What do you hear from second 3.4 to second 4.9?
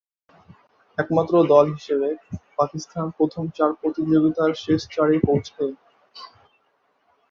চার প্রতিযোগিতার শেষ